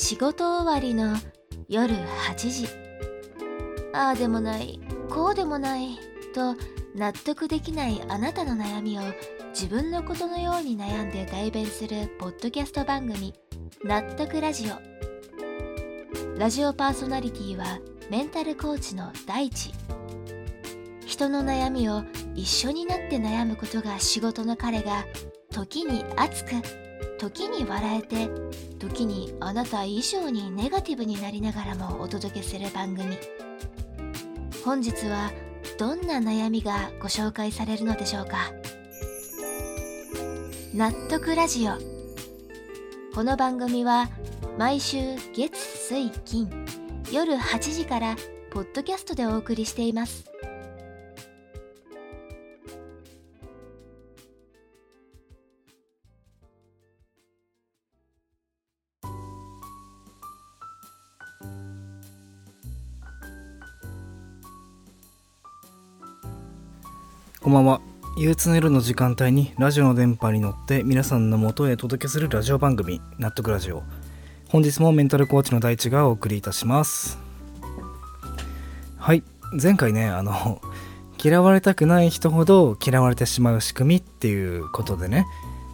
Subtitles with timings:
[0.00, 1.14] 仕事終わりの
[1.68, 2.66] 夜8時。
[3.92, 4.80] ああでもない
[5.10, 5.98] こうでもない
[6.34, 6.56] と
[6.94, 9.02] 納得できないあなたの悩みを
[9.50, 13.34] 自分のことのように悩んで代弁するポッドキャスト番組
[13.84, 14.78] 「納得ラジオ」
[16.40, 19.70] ラジオパーソナリティはメンタルコーチの大地。
[21.04, 22.04] 人の悩みを
[22.34, 25.04] 一緒になって悩むことが仕事の彼が
[25.50, 26.52] 時に熱く
[27.20, 28.30] 時に笑えて
[28.78, 33.18] 時にあなた以上にネガティブになりながらもお届けする番組。
[34.64, 35.30] 本日は
[35.78, 38.50] どんな悩みがご紹介されるのでしょうか。
[40.72, 41.72] 納得ラジオ。
[43.14, 44.08] この番組は
[44.58, 44.96] 毎週
[45.34, 46.48] 月水金
[47.12, 48.16] 夜8時から
[48.50, 50.24] ポッドキャストでお送りしています。
[67.50, 67.80] こんばんは。
[68.16, 73.82] 憂鬱な夜の時間帯にラジオの電波に乗って皆さんの元へお届けするラジオ番組、納得ラジオ。
[74.46, 77.18] 本日もメンタルコーチの大地がお送りいたします。
[78.96, 79.24] はい。
[79.60, 80.62] 前回ね、あの、
[81.20, 85.26] 嫌われたくない人ほど嫌われてしまう仕組みっていうことでね、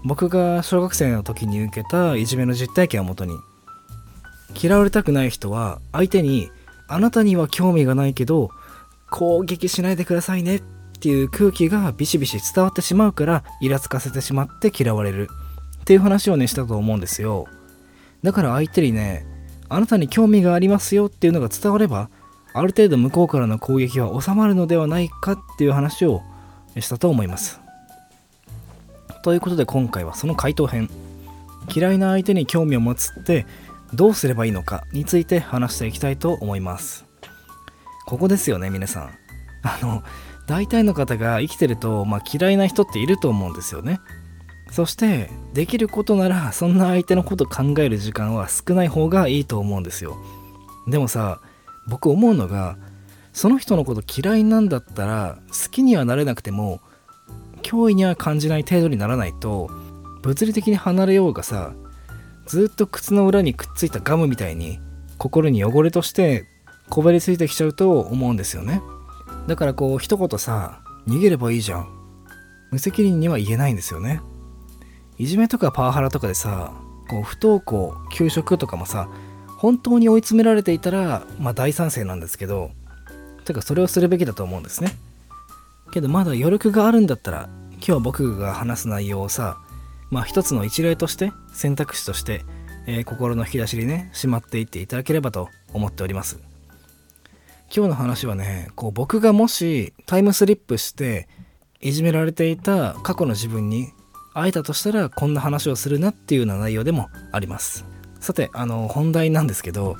[0.02, 3.36] 僕が小学生の時に受けたいじめの実体験をもとに、
[4.58, 6.50] 嫌われたくない人は相手に
[6.88, 8.48] あなたには興味がないけど
[9.10, 10.62] 攻撃しないでくださいねっ
[10.96, 15.28] っていう空気がビシビシ伝わってしまうからイラつかせてしまって嫌われる。
[15.80, 17.46] っていう話をねしたと思うんですよ。
[18.22, 19.26] だから相手にね
[19.68, 22.10] あなたに興味がありますよっていうのが伝われば
[22.54, 26.22] ある程度向こうからの攻撃は収まるのではないかっていう話を
[26.78, 27.60] したと思います。
[29.22, 30.88] ということで今回はその回答編。
[31.74, 33.44] 嫌いな相手に興味を持つって
[33.92, 37.04] どうすればいいのかについて話していきたいと思います。
[38.06, 39.10] ここですよね皆さん。
[39.62, 40.02] あの
[40.46, 44.00] 大体の方が生きてると、まあ、嫌いな人っていると思うんですよね。
[44.70, 50.16] そしてできることならそんな相手のこと考える時間は少ない方がいいと思うんですよ。
[50.88, 51.40] でもさ
[51.88, 52.76] 僕思うのが
[53.32, 56.80] その人のこと嫌いなんだったら好きにはなれなくても
[57.62, 59.70] 脅威には感じない程度にならないと
[60.22, 61.74] 物理的に離れようがさ
[62.46, 64.78] ずっと靴の裏にくっついたガムみたいに
[65.18, 66.44] 心に汚れとして
[66.88, 68.80] こべりついてきちゃうと思うんですよね。
[69.46, 71.96] だからこう一言さ逃げればいいじゃん。
[72.70, 74.20] 無責任には言えないんですよね。
[75.18, 76.72] いじめとかパワハラとかでさ
[77.08, 79.08] こう不登校給食とかもさ
[79.58, 82.70] 本当に追い詰められていたらまあ大賛成なんですけど
[83.44, 84.92] てかそれをするべきだと思うんですね。
[85.92, 87.48] けどまだ余力があるんだったら
[87.86, 89.58] 今日僕が話す内容をさ
[90.10, 92.44] まあ一つの一例として選択肢として、
[92.86, 96.38] えー心の引き出しにねしまっていっていただければと思っております。
[97.76, 101.28] 今日の話はねこう僕がもしタイムスリップして
[101.82, 103.92] いじめられていた過去の自分に
[104.32, 107.84] 会えたとしたらこんな話をするなっていうような内容でもあります。
[108.18, 109.98] さてあの本題なんですけど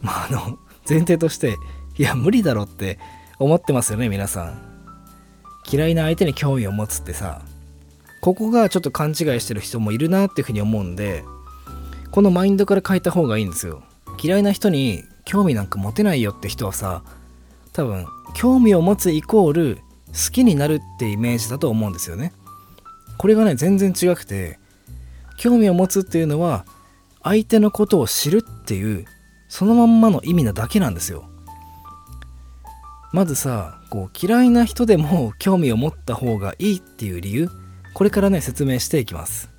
[0.00, 1.56] まああの前提として
[1.98, 2.98] いや無理だろって
[3.38, 4.58] 思ってますよね皆さん。
[5.70, 7.42] 嫌いな相手に興味を持つってさ
[8.22, 11.24] ここがちょっと勘違いしてる人もいるなっていうふうに思うんで
[12.10, 13.82] このマインドから変えた方がいいんですよ。
[14.18, 17.02] 嫌いな人に興味なんか持てないよって人はさ
[17.72, 22.32] 多分興味を持つイコール好きになるってイメージだと思うんですよね。
[23.18, 24.58] これがね全然違くて
[25.36, 26.64] 興味を持つっていうのは
[27.22, 29.04] 相手のことを知るっていう
[29.48, 31.28] そのまんまの意味なだけなんですよ。
[33.12, 37.50] まずさこう嫌いな人でも 興味を持った方がいいっていう理由
[37.94, 39.50] これからね説明していきます。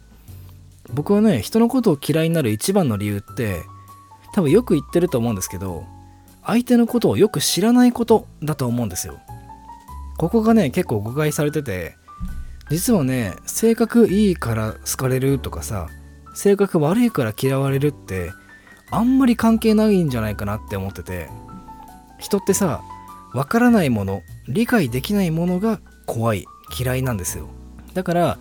[0.94, 3.62] 僕はね人のことを嫌いになる一番の理由って
[4.34, 5.86] 多分よく言ってると思うんですけど
[6.50, 9.20] 相手のことをよく知らないことだと思うんですよ。
[10.18, 11.96] ここがね結構誤解されてて
[12.72, 15.88] 実はね性格いいから好かれるとかさ
[16.34, 18.32] 性格悪いから嫌われるって
[18.92, 21.30] あんまり関係ないんじゃないかなって思ってて
[22.18, 22.82] 人ってさ
[23.36, 26.46] わからないもの理解できないものが怖い
[26.78, 27.48] 嫌いなんですよ。
[27.94, 28.40] だから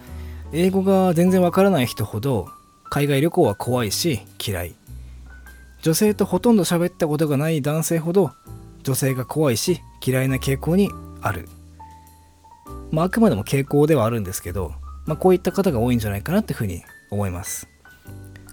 [0.52, 2.49] 英語が全然わからない人ほど
[2.88, 4.78] 海外旅行は怖いし嫌い。
[5.83, 8.33] 女性とほとんど喋ったことがない男性ほど
[8.83, 10.91] 女性が怖いし嫌いな傾向に
[11.21, 11.49] ある。
[12.91, 14.73] まああくまでも傾向ではあるんですけど、
[15.07, 17.69] まあ、こういった方が多いんじゃないかなっていうふうに思います。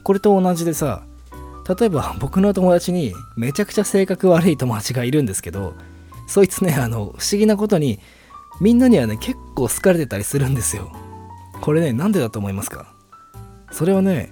[0.03, 1.03] これと同じでさ
[1.79, 5.73] 例えば 僕の友達にめちゃくちゃ性格悪い友達がいるんですけど
[6.27, 7.99] そいつねあの不思議なことに
[8.61, 10.91] みんなにはね結構好かれてたりするんですよ。
[11.61, 12.93] これねなんでだと思いますか？
[13.71, 14.31] それはね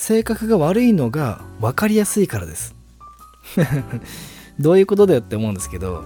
[0.00, 2.74] 性格が悪いのが分かりやすいからです。
[4.58, 6.04] どういうことだよって思うんですけど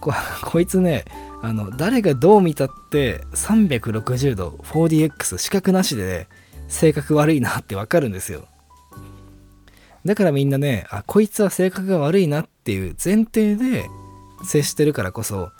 [0.00, 0.12] こ
[0.42, 1.04] こいつね
[1.40, 6.28] あの誰がどう見たって360度 4DX 視覚なしでね
[6.66, 8.48] 性格悪いなってわかるんですよ。
[10.04, 13.88] だからみんなねあこいつは性格が悪いなっていう前提で
[14.44, 15.50] 接してるからこそ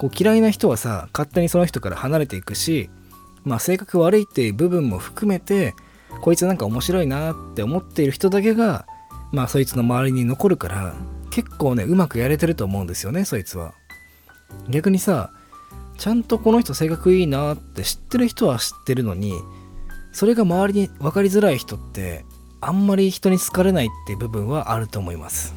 [0.00, 2.90] こう嫌いな人はさ勝手にその人から離れていくし
[3.44, 5.76] まあ性格悪いっていう部分も含めて
[6.20, 8.86] こいつなんか面白いなって思っている人だけが
[9.32, 10.94] まあそいつの周りに残るから
[11.30, 13.74] 結構ねうまくやれてると思うんですよねそいつは。
[14.68, 15.30] 逆にさ
[15.98, 19.34] ちゃんとこの人性格いいなって知ってる人は知ってるのに
[20.12, 22.24] それが周りに分かりづらい人って
[22.60, 25.54] あんまり人に好かれないっていう部分はあると思います。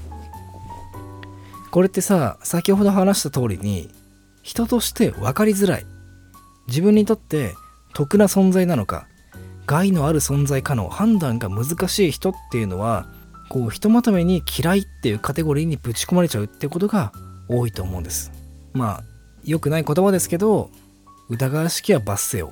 [1.72, 3.90] これってさ先ほど話した通りに
[4.42, 5.86] 人として分かりづらい。
[6.68, 7.56] 自分にとって
[7.94, 9.08] 得な存在なのか
[9.70, 13.06] 害のある存在かの判断が難しい人っていうのは
[13.50, 17.14] こうひとまとめに嫌いっていうカテゴリーにぶち込まれちゃうってことが
[17.48, 18.32] 多いと思うんです。
[18.74, 19.04] まあ
[19.44, 20.72] 良くない言葉ですけど
[21.30, 22.52] 疑わしきは罰せよ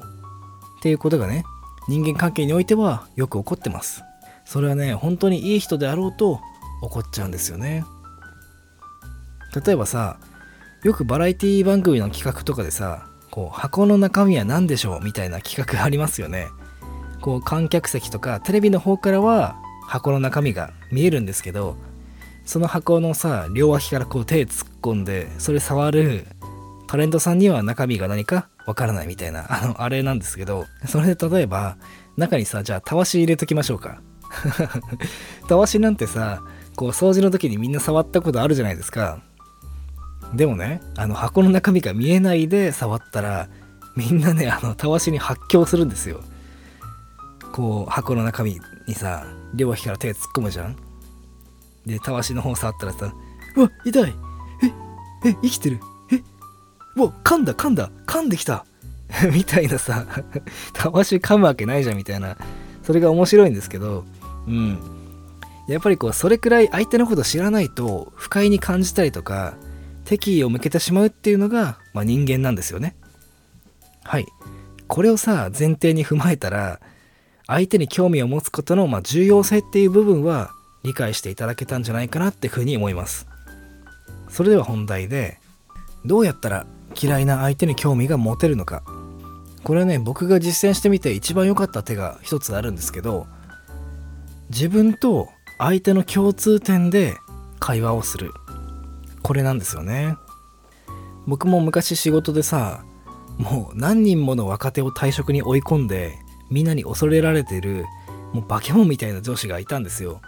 [0.80, 1.44] っていうことがね
[1.88, 4.04] 人間関係においてはよく起こってます。
[4.46, 6.40] それはね本当にいい人であろうと
[6.84, 7.84] 起こっちゃうんですよね。
[9.66, 10.20] 例えばさ
[10.84, 16.50] よくバラエティ番組の企画とかでさこう箱の中身は何でしょうみたいな企画ありますよね。
[17.22, 21.78] こう観客席とかテレビの方からは箱の中身が見えるんですけど
[22.46, 26.26] その箱のさ両脇からこう手突っ込んでそれ触る
[26.88, 31.78] タレントさんには中身が何かわからないみたいなあのあれなんですけどそれで例えば
[32.16, 34.02] 中にさじゃあたわし入れときましょうか。
[35.48, 36.42] たわしなんてさ
[36.76, 39.20] こう掃除の時にみんな触ったことあるじゃないですか。
[40.34, 43.48] でもねあの箱の中身が見えないで触ったら
[43.96, 46.22] みんなねあのたわしに発狂するんですよ。
[47.58, 49.26] こう箱の中身にさ
[49.56, 50.78] 両脇から手突っ込むじゃん。
[51.88, 53.12] でたわしの方触ったらさ
[53.56, 54.14] うわ痛い。
[55.24, 55.80] ええ生きてる。
[56.12, 56.22] え
[56.98, 58.64] うわ噛んだ噛んだ噛んできた。
[59.34, 60.06] みたいなさ
[60.72, 62.38] たわし噛むわけないじゃんみたいな。
[62.84, 64.06] それが面白いんですけど
[64.48, 64.78] うん。
[65.68, 69.56] やっぱりこうそれくらい相手のこと知らないと不快に感じたりとか
[70.06, 72.96] 敵意を向けてしまうっていうのが、まあ、人間なんですよね。
[74.04, 74.28] はい。
[74.86, 76.80] これをさ前提に踏まえたら
[77.48, 80.52] 相手に興味を持つことの、ま、重要性っていう部分は
[80.84, 83.28] 理解していただけたんじゃないかなっていうふうに思います。
[84.30, 85.40] それでは本題で
[86.06, 86.68] どうやったら
[87.02, 88.84] 嫌いな相手に興味が持てるのか。
[89.64, 93.28] これはね僕が実践してみて一番良かった手が一つあるんですけど
[94.50, 95.28] 自分と
[95.58, 97.16] 相手の共通点で
[97.60, 98.32] 会話をする。
[99.24, 100.16] これなんですよね。
[101.26, 102.84] 僕も昔仕事でさ
[103.38, 106.18] もう何人もの若手を退職に追い込んで
[106.50, 107.86] みんなに恐れられてる
[108.34, 110.22] もう化け物みたいな上司がいたんですよ。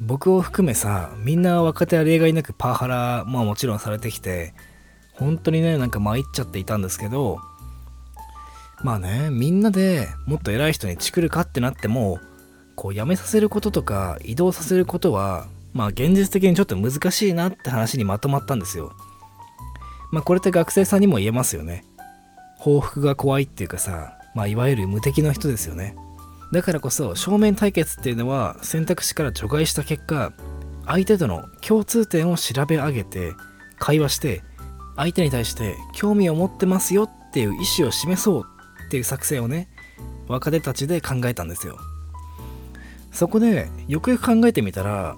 [0.00, 4.54] 僕を含めさみんな若手は例外なくパワハラまあもちろんされてきて
[5.14, 7.40] 本当にねなんか参っちゃっていたんですけど
[8.84, 12.20] まあねみんなでもっと偉い人にチクるかってなっても
[12.76, 18.92] こう辞めさせることとか移動させることはまあ現実的にちょっと難しいなって話にまとまったんですよ。
[20.12, 21.84] まあこれって学生さんにも言えますよね。
[22.56, 25.96] 報復が怖いっていうかさまあ、いわゆる無敵の人ですよね。
[26.52, 30.32] だからこそ正面対決っていうのは選択肢から除外した結果
[30.86, 33.32] 相手との共通点を調べ上げて
[33.78, 34.42] 会話して
[34.96, 38.46] 相手に対して興味を持ってますよっていう意思を示そう
[38.86, 39.68] っていう作戦をね
[40.26, 41.78] 若手たちで考えたんですよ。
[43.12, 45.16] そこでよくよく考えてみたら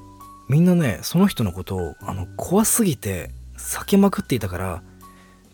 [0.48, 4.82] みんなねその人のことをあの怖すぎて避けまくっていたから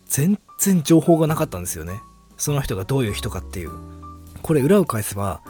[0.06, 2.00] 全然情報がなかったんですよね。
[2.37, 3.71] その人がどういう人かっていう。
[4.43, 5.40] これ裏を返せば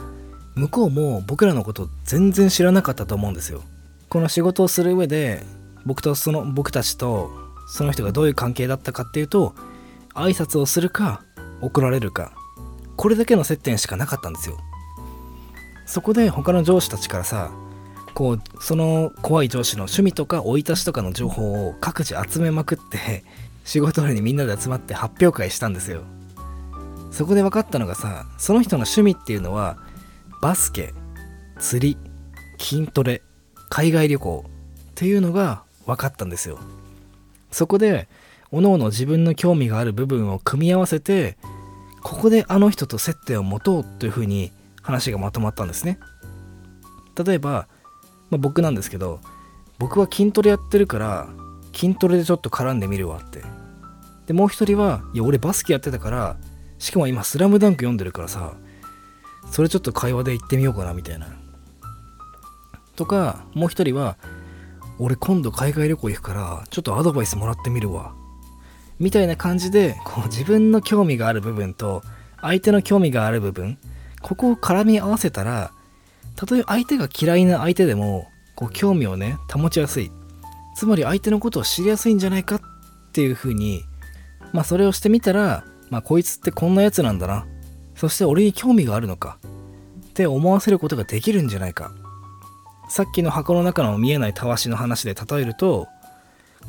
[0.54, 3.62] 向こうも僕らのこと全然知らなかったと思うんですよ。
[4.08, 5.44] この仕事をする上で
[5.84, 7.30] 僕とその僕たちと
[7.68, 9.54] その人がどういう関係だったかっていうと
[10.14, 11.22] 挨拶をするか
[11.60, 12.32] 怒られるか
[12.96, 14.56] これだけの接点しかなかったんですよ。
[15.84, 17.50] そこで他の上司たちからさ
[18.14, 23.24] こうその怖い上司の趣味とか生い立ちとかの情報を各自集めまくって
[23.64, 26.02] 仕事終わりにみんなで集まって発表会したんですよ。
[27.16, 29.78] そこで分かったのがさその人の趣味っていうのは
[30.42, 30.92] バスケ
[31.58, 31.98] 釣り
[32.62, 33.22] 筋トレ
[33.70, 36.58] 海外旅行っていうのが分かったんですよ。
[37.50, 38.06] そこで
[38.50, 41.38] 各々自分の興味がある部分を組み合わせて
[42.02, 45.98] ここであの人と接点を持とうというふうに話がまとまったんですね。
[47.24, 47.66] 例えば、
[48.28, 49.20] まあ、僕なんですけど
[49.78, 51.30] 僕は筋トレやってるから
[51.72, 53.42] 筋トレでちょっと絡んでみるわって。
[54.26, 56.36] でもう一人はいや俺バスケやってたから
[56.78, 58.54] しかも今「スラムダンク読んでるからさ
[59.50, 61.28] それちょっと会話で言ってみようかなみたいな。
[62.96, 64.16] とかもう一人は
[64.98, 68.14] 俺今度海外旅行行くからちょっとアドバイスもらってみるわ。
[68.98, 72.02] みたいな感じでこう自分の興味がある部分と
[72.40, 73.78] 相手の興味がある部分
[74.22, 75.70] ここを絡み合わせたら
[76.34, 80.10] たとえ相手が嫌いな相手でもこう興味をね保ちやすい。
[80.76, 82.60] つまり相手のことを知りやすいんじゃないかっ
[83.12, 83.82] ていうふうに
[84.52, 87.46] まあそれをしてみたらまあこいつってこんなやつなんだな。
[87.94, 89.38] そして俺に興味があるのか。
[90.10, 91.92] って思わせることができるんじゃないか。
[92.88, 95.88] さっきの箱の中の見えないたわしの話で例えると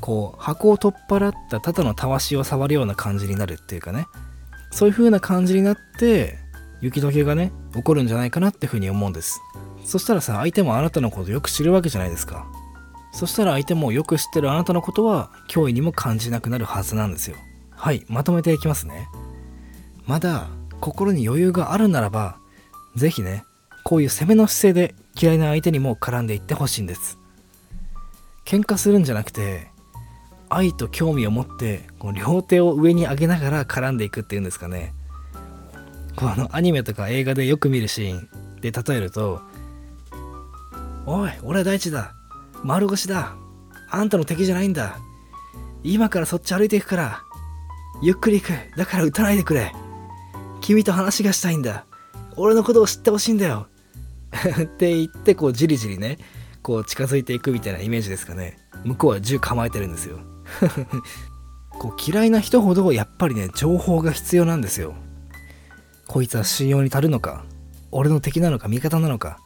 [0.02, 4.08] こう箱を取っ払ったただのたわしを触るような感じになるっていうかね。
[4.72, 6.38] そういう風な感じになって
[6.82, 9.40] 雪解けがね起こるんじゃないかなってふうに思うんです。
[9.86, 12.46] そしたらさ相手もあなたのことよく知るわけじゃないですか。
[13.14, 17.38] そしたら相手もよく知ってるあなたのことは脅威にも感じなくなるはずなんですよ。
[17.78, 19.08] はいまとめていきますね。
[20.06, 20.48] まだ
[20.82, 22.38] 心に余裕があるならば
[22.96, 23.44] 是非ね
[23.84, 27.18] こういう攻めの姿勢で嫌いな相手にも絡んでいってほしいんです。
[28.46, 29.68] 喧嘩するんじゃなくて
[30.50, 34.94] 愛と興味を持ってこう両手を上に上げながら絡んでいくっていうんですかね。
[36.16, 38.30] このアニメとか映画でよく見るシーン
[38.62, 39.42] で例えると
[41.06, 42.14] 「おい俺は大地だ。
[42.64, 43.36] 丸腰だ。
[43.90, 44.98] あんたの敵じゃないんだ。
[45.84, 47.24] 今からそっち歩いていくから。
[48.02, 48.78] ゆっくり行く。
[48.78, 49.72] だから撃たないでくれ。
[50.62, 51.86] 君と話がしたいんだ。
[52.36, 53.68] 俺のことを知ってほしいんだよ。
[54.62, 56.18] って言ってこうじりじりね
[56.62, 58.58] こう近づいていくみたいなイメージですかね。
[58.84, 60.20] 向こうは銃構えてるんですよ。
[61.80, 64.94] こう嫌いな人ほどやっぱりね情報が必要なんですよ。
[66.08, 67.46] こいつは信用に足るのか
[67.92, 69.40] 俺の敵なのか味方なのか。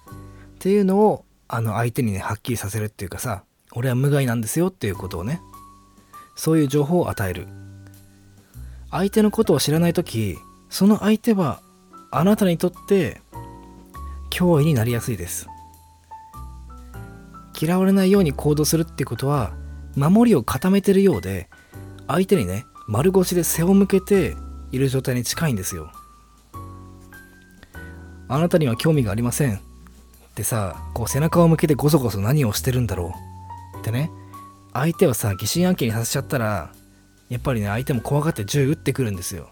[0.55, 3.43] っていうのをあの相手にねはっきりさせるっていうかさ
[3.73, 5.41] 俺は無害なんですよっていうことをね
[6.35, 7.47] そういう情報を与える。
[8.91, 10.37] 相手のことを知らない時
[10.69, 11.61] その相手は
[12.11, 13.21] あなたにとって
[14.29, 15.47] 脅威になりやすいです。
[17.59, 19.53] 嫌われないように行動するってことは
[19.95, 21.47] 守りを固めてるようで
[22.07, 24.35] 相手にね丸腰で背を向けて
[24.71, 25.91] いる状態に近いんですよ。
[28.27, 29.55] あなたには興味がありません。
[29.55, 29.59] っ
[30.33, 33.13] てさこう背中を向けてゴソゴソ何をしてるんだろ
[33.75, 33.79] う。
[33.79, 34.09] ってね
[34.73, 36.71] 相手をさ疑心暗鬼にさせちゃったら
[37.31, 39.49] やっぱりね相手も怖がって銃撃ってくるんですよ。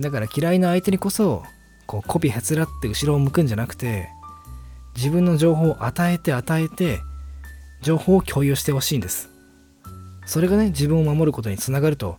[0.00, 1.44] だから嫌いな相手にこそ
[1.86, 4.08] こう媚びへつらって後ろを向くんじゃなくて
[4.96, 7.00] 自分の情報を与えて与えて
[7.80, 9.30] 情報を共有してほしいんです。
[10.26, 12.18] それがね自分を守ることにつながると。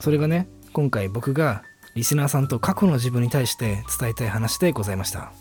[0.00, 1.62] それがね今回僕が
[1.94, 5.32] リスナーさんと過去の自分に対して伝えたい話でございました。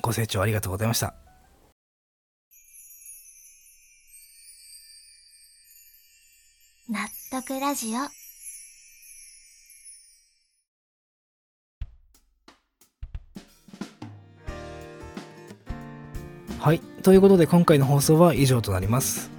[0.00, 1.14] ご清聴ありがとうございました。
[6.88, 8.00] 納得ラジオ。
[16.58, 16.80] はい。
[17.04, 19.30] ということで今回の放送は以上となります。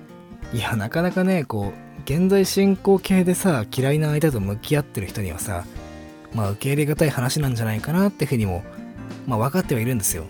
[0.53, 5.65] いやなかなかねこう現在進行形でさ嫌いな相手と向き合ってる人にはさ
[6.33, 8.63] まあ受け入れがたい話なんじゃないかなってふうにも
[9.27, 10.23] まあ分かってはいるんですよ。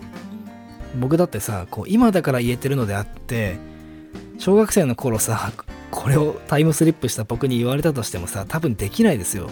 [0.98, 3.56] 僕だってさこう今だから言えてるのであって
[4.38, 5.52] 小学生の頃さ
[5.92, 9.48] これをタイムスリップした僕に言われたとしてもさ多分できないですよ。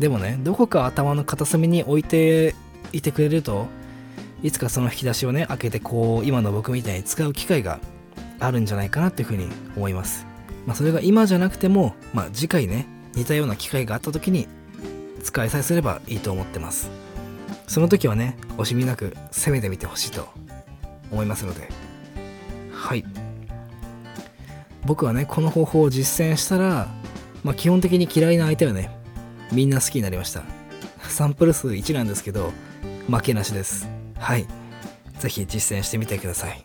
[0.00, 2.54] でもねどこか頭の片隅に置いて
[2.92, 3.66] いてくれると
[4.42, 7.78] いつかその引き出しをね開けてこう今の僕みたいに使う機会が
[8.40, 10.26] あるんじゃないかなっていうふうに思います。
[10.66, 14.48] まあそれが今じゃなくてもまあ次回ね似たような機会があった時に
[15.22, 16.90] 使いさえすればいいと思ってます。
[17.66, 20.26] その時はね惜しみなく攻めてみてほしいと
[21.12, 21.68] 思いますので。
[22.72, 23.04] はい。
[24.88, 26.88] 僕はねこの方法を実践したら、
[27.44, 28.90] まあ、基本的に嫌いな相手はね
[29.52, 30.42] みんな好きになりました。
[31.02, 32.52] サンプル数1なんですけど
[33.06, 33.86] 負けなしです。
[34.18, 34.46] はい。
[35.18, 36.64] 是非実践してみてください。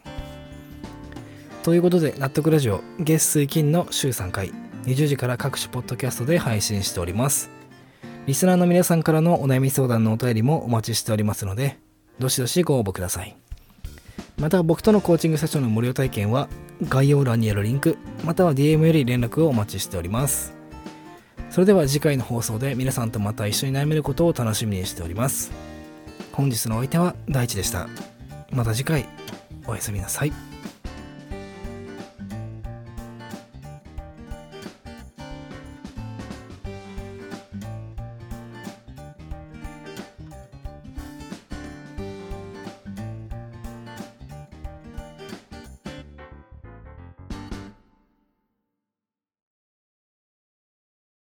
[1.63, 4.53] ということで納得ラジオ月水金の週3回。
[4.86, 7.50] 20時から各種ポッドキャストで配信しております。
[8.25, 11.77] リスナーの皆さんからのお悩み相談のお便りもお待ちしておりますので
[12.20, 13.36] どしどしご応募ください。
[14.38, 16.50] また僕とのコーチングセッションの無料体験は
[16.84, 20.54] 概要欄にあるリンクまたは DM より連絡をお待ちしております。
[21.50, 25.52] それでは次回の放送で皆さんとまた一緒に悩めることを楽しみにしております。
[26.32, 27.88] 本日のお相手は大地でした。
[28.52, 29.06] また次回
[29.68, 30.53] おやすみなさい。